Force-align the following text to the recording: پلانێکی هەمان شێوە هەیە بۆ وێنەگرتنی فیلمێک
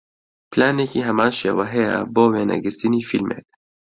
پلانێکی 0.51 1.05
هەمان 1.07 1.31
شێوە 1.39 1.65
هەیە 1.73 1.95
بۆ 2.13 2.23
وێنەگرتنی 2.33 3.07
فیلمێک 3.09 3.45